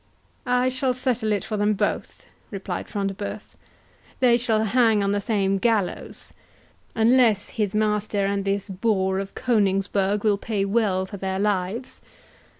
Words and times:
"I 0.47 0.67
shall 0.69 0.95
settle 0.95 1.31
it 1.31 1.43
for 1.43 1.57
them 1.57 1.73
both," 1.73 2.25
replied 2.49 2.89
Front 2.89 3.15
de 3.15 3.23
Bœuf; 3.23 3.53
"they 4.19 4.35
shall 4.35 4.63
hang 4.63 5.03
on 5.03 5.11
the 5.11 5.21
same 5.21 5.59
gallows, 5.59 6.33
unless 6.95 7.49
his 7.49 7.75
master 7.75 8.25
and 8.25 8.43
this 8.43 8.67
boar 8.67 9.19
of 9.19 9.35
Coningsburgh 9.35 10.23
will 10.23 10.39
pay 10.39 10.65
well 10.65 11.05
for 11.05 11.17
their 11.17 11.37
lives. 11.37 12.01